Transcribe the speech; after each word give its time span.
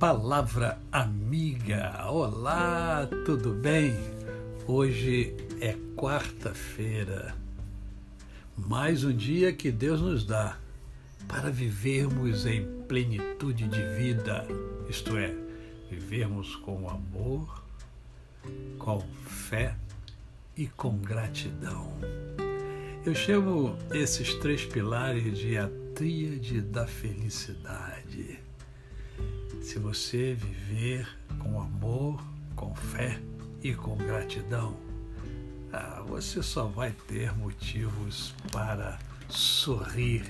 Palavra 0.00 0.78
amiga. 0.90 2.06
Olá, 2.10 3.06
tudo 3.26 3.52
bem? 3.52 3.94
Hoje 4.66 5.36
é 5.60 5.76
quarta-feira. 5.94 7.36
Mais 8.56 9.04
um 9.04 9.14
dia 9.14 9.52
que 9.52 9.70
Deus 9.70 10.00
nos 10.00 10.24
dá 10.24 10.56
para 11.28 11.50
vivermos 11.50 12.46
em 12.46 12.64
plenitude 12.88 13.68
de 13.68 13.82
vida, 13.98 14.46
isto 14.88 15.18
é, 15.18 15.34
vivermos 15.90 16.56
com 16.56 16.88
amor, 16.88 17.62
com 18.78 19.00
fé 19.26 19.76
e 20.56 20.66
com 20.66 20.96
gratidão. 20.96 21.92
Eu 23.04 23.14
chamo 23.14 23.76
esses 23.92 24.32
três 24.36 24.64
pilares 24.64 25.36
de 25.36 25.58
a 25.58 25.68
tríade 25.94 26.62
da 26.62 26.86
felicidade. 26.86 28.49
Se 29.60 29.78
você 29.78 30.34
viver 30.34 31.06
com 31.38 31.60
amor, 31.60 32.24
com 32.56 32.74
fé 32.74 33.20
e 33.62 33.74
com 33.74 33.94
gratidão, 33.94 34.74
ah, 35.70 36.02
você 36.06 36.42
só 36.42 36.64
vai 36.64 36.92
ter 37.06 37.36
motivos 37.36 38.34
para 38.50 38.98
sorrir. 39.28 40.24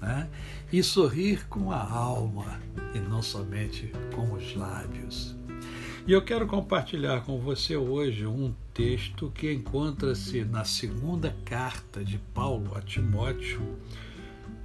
Né? 0.00 0.28
E 0.70 0.82
sorrir 0.82 1.46
com 1.48 1.72
a 1.72 1.82
alma 1.82 2.60
e 2.94 2.98
não 2.98 3.22
somente 3.22 3.90
com 4.14 4.34
os 4.34 4.54
lábios. 4.54 5.34
E 6.06 6.12
eu 6.12 6.22
quero 6.22 6.46
compartilhar 6.46 7.22
com 7.22 7.40
você 7.40 7.76
hoje 7.76 8.26
um 8.26 8.54
texto 8.74 9.32
que 9.34 9.52
encontra-se 9.52 10.44
na 10.44 10.64
segunda 10.64 11.34
carta 11.44 12.04
de 12.04 12.18
Paulo 12.32 12.76
a 12.76 12.82
Timóteo, 12.82 13.60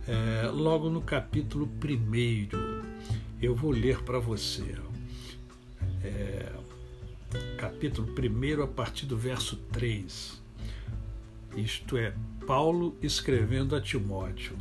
é, 0.05 0.48
logo 0.54 0.90
no 0.90 1.02
capítulo 1.02 1.66
1. 1.66 3.30
Eu 3.42 3.56
vou 3.56 3.72
ler 3.72 4.04
para 4.04 4.20
você. 4.20 4.76
É, 6.04 6.52
capítulo 7.58 8.08
1, 8.08 8.62
a 8.62 8.68
partir 8.68 9.08
do 9.08 9.18
verso 9.18 9.56
3. 9.72 10.40
Isto 11.58 11.98
é, 11.98 12.14
Paulo 12.46 12.96
escrevendo 13.02 13.76
a 13.76 13.82
Timóteo. 13.82 14.56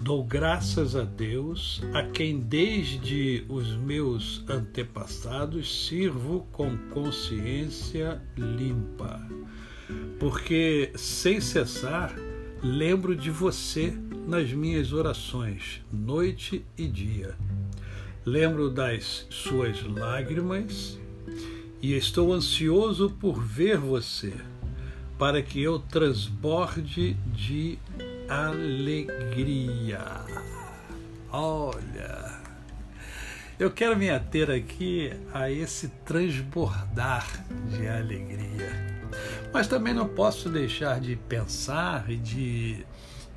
Dou 0.00 0.22
graças 0.22 0.94
a 0.94 1.02
Deus, 1.02 1.82
a 1.92 2.04
quem 2.04 2.38
desde 2.38 3.44
os 3.48 3.74
meus 3.74 4.44
antepassados 4.48 5.88
sirvo 5.88 6.46
com 6.52 6.78
consciência 6.88 8.22
limpa, 8.36 9.20
porque 10.18 10.92
sem 10.94 11.40
cessar 11.40 12.14
lembro 12.62 13.14
de 13.14 13.30
você 13.30 13.92
nas 14.26 14.50
minhas 14.52 14.92
orações, 14.92 15.82
noite 15.92 16.64
e 16.78 16.86
dia. 16.86 17.36
Lembro 18.24 18.68
das 18.70 19.26
suas 19.30 19.82
lágrimas 19.82 20.98
e 21.80 21.94
estou 21.94 22.34
ansioso 22.34 23.08
por 23.18 23.42
ver 23.42 23.78
você, 23.78 24.34
para 25.18 25.40
que 25.40 25.62
eu 25.62 25.78
transborde 25.78 27.14
de 27.32 27.78
alegria. 28.28 30.04
Olha, 31.32 32.40
eu 33.58 33.70
quero 33.70 33.96
me 33.96 34.10
ater 34.10 34.50
aqui 34.50 35.10
a 35.32 35.50
esse 35.50 35.88
transbordar 36.04 37.26
de 37.70 37.88
alegria. 37.88 39.00
Mas 39.50 39.66
também 39.66 39.94
não 39.94 40.06
posso 40.06 40.50
deixar 40.50 41.00
de 41.00 41.16
pensar 41.16 42.10
e 42.10 42.16
de 42.16 42.86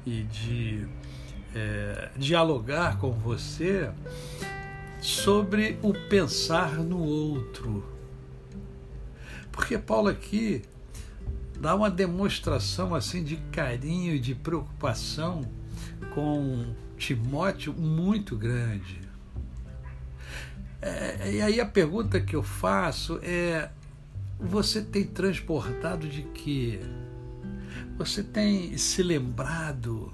e 0.06 0.24
de 0.24 0.86
é, 1.56 2.10
dialogar 2.18 3.00
com 3.00 3.14
você 3.14 3.90
sobre 5.04 5.78
o 5.82 5.94
pensar 5.94 6.78
no 6.78 6.98
outro. 6.98 7.84
Porque 9.52 9.78
Paulo 9.78 10.08
aqui 10.08 10.62
dá 11.60 11.76
uma 11.76 11.92
demonstração 11.92 12.96
assim 12.96 13.22
de 13.22 13.36
carinho 13.52 14.16
e 14.16 14.20
de 14.20 14.34
preocupação 14.34 15.42
com 16.14 16.74
Timóteo 16.98 17.74
muito 17.74 18.38
grande. 18.38 19.02
É, 20.82 21.34
e 21.34 21.42
aí 21.42 21.60
a 21.60 21.66
pergunta 21.66 22.22
que 22.22 22.34
eu 22.34 22.42
faço 22.42 23.20
é: 23.22 23.70
você 24.40 24.82
tem 24.82 25.04
transportado 25.04 26.08
de 26.08 26.24
quê? 26.34 26.80
Você 27.98 28.24
tem 28.24 28.78
se 28.78 29.04
lembrado 29.04 30.14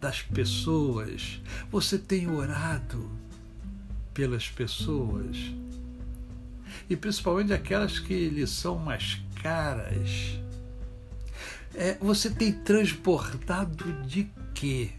das 0.00 0.22
pessoas? 0.22 1.40
Você 1.70 1.98
tem 1.98 2.28
orado 2.28 3.29
pelas 4.12 4.48
pessoas? 4.48 5.36
E 6.88 6.96
principalmente 6.96 7.52
aquelas 7.52 7.98
que 7.98 8.28
lhe 8.28 8.46
são 8.46 8.78
mais 8.78 9.20
caras. 9.42 10.38
É, 11.74 11.96
você 12.00 12.30
tem 12.30 12.52
transportado 12.52 13.92
de 14.02 14.28
quê? 14.54 14.90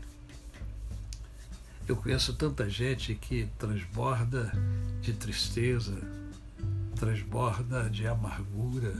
Eu 1.88 1.96
conheço 1.96 2.34
tanta 2.34 2.70
gente 2.70 3.16
que 3.16 3.48
transborda 3.60 4.52
de 5.02 5.12
tristeza, 5.14 5.98
transborda 6.96 7.90
de 7.90 8.08
amargura, 8.08 8.94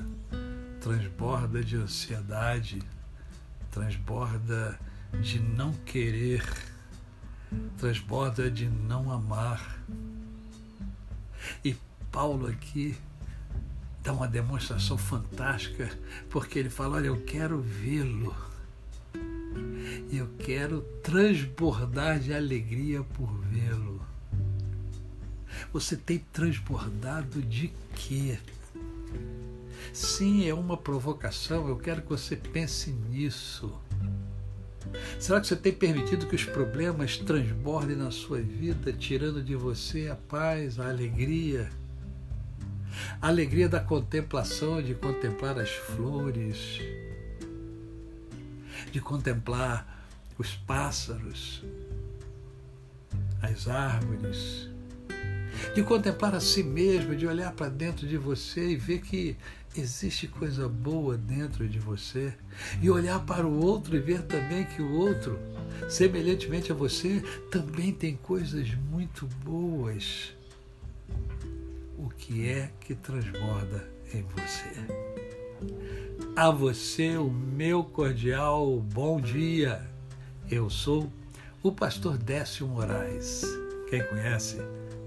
transborda 0.82 1.64
de 1.64 1.78
ansiedade, 1.78 2.82
transborda 3.72 4.78
de 5.22 5.40
não 5.40 5.72
querer, 5.86 6.44
transborda 7.78 8.50
de 8.50 8.68
não 8.68 9.12
amar. 9.12 9.80
E 11.64 11.76
Paulo 12.12 12.48
aqui 12.48 12.98
dá 14.04 14.14
uma 14.14 14.28
demonstração 14.28 14.98
fantástica, 14.98 15.90
porque 16.30 16.60
ele 16.60 16.70
fala: 16.70 16.98
Olha, 16.98 17.08
eu 17.08 17.22
quero 17.24 17.60
vê-lo, 17.60 18.36
eu 20.12 20.28
quero 20.40 20.82
transbordar 21.04 22.20
de 22.20 22.34
alegria 22.34 23.04
por 23.04 23.32
vê-lo. 23.46 24.02
Você 25.74 25.96
tem 25.96 26.20
transbordado 26.20 27.42
de 27.42 27.72
quê? 27.96 28.38
Sim, 29.94 30.48
é 30.48 30.54
uma 30.54 30.78
provocação. 30.78 31.68
Eu 31.68 31.78
quero 31.78 32.02
que 32.02 32.10
você 32.10 32.36
pense 32.36 32.92
nisso. 32.92 33.74
Será 35.20 35.40
que 35.40 35.48
você 35.48 35.56
tem 35.56 35.72
permitido 35.72 36.28
que 36.28 36.36
os 36.36 36.44
problemas 36.44 37.18
transbordem 37.18 37.96
na 37.96 38.12
sua 38.12 38.40
vida, 38.42 38.92
tirando 38.92 39.42
de 39.42 39.56
você 39.56 40.08
a 40.10 40.16
paz, 40.16 40.80
a 40.80 40.90
alegria? 40.90 41.70
A 43.22 43.28
alegria 43.28 43.70
da 43.70 43.80
contemplação, 43.80 44.82
de 44.82 44.94
contemplar 44.94 45.58
as 45.60 45.70
flores, 45.70 46.80
de 48.92 49.00
contemplar 49.00 50.08
os 50.38 50.56
pássaros, 50.56 51.64
as 53.42 53.68
árvores, 53.68 54.70
de 55.74 55.84
contemplar 55.84 56.36
a 56.36 56.40
si 56.40 56.64
mesmo, 56.64 57.16
de 57.16 57.28
olhar 57.28 57.52
para 57.54 57.70
dentro 57.70 58.08
de 58.08 58.18
você 58.18 58.70
e 58.70 58.76
ver 58.76 59.02
que 59.02 59.38
existe 59.76 60.28
coisa 60.28 60.68
boa 60.68 61.18
dentro 61.18 61.68
de 61.68 61.80
você, 61.80 62.34
e 62.82 62.90
olhar 62.90 63.20
para 63.26 63.48
o 63.48 63.64
outro 63.64 63.96
e 63.96 64.00
ver 64.00 64.24
também 64.24 64.66
que 64.66 64.82
o 64.82 64.94
outro, 64.94 65.40
semelhantemente 65.90 66.72
a 66.72 66.76
você, 66.76 67.22
também 67.50 67.94
tem 67.94 68.16
coisas 68.18 68.74
muito 68.90 69.26
boas. 69.44 70.34
O 71.98 72.10
que 72.10 72.48
é 72.50 72.70
que 72.82 72.96
transborda 72.96 73.88
em 74.14 74.24
você? 74.24 74.72
A 76.36 76.50
você 76.50 77.18
o 77.18 77.30
meu 77.30 77.84
cordial 77.84 78.80
bom 78.80 79.22
dia. 79.22 79.88
Eu 80.50 80.70
sou 80.70 81.12
o 81.64 81.72
pastor 81.72 82.18
Décio 82.18 82.68
Moraes. 82.68 83.44
Quem 83.90 84.04
conhece, 84.08 84.58